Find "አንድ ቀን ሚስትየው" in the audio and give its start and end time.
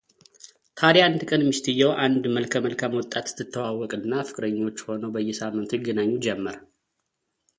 1.09-1.91